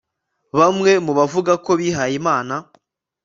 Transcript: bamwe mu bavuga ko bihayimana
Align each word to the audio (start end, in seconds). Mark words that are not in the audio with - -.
bamwe 0.59 0.91
mu 1.05 1.11
bavuga 1.19 1.53
ko 1.65 1.71
bihayimana 1.79 2.55